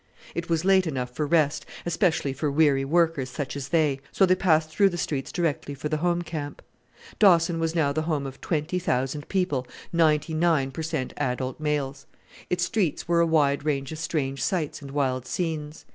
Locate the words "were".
13.07-13.19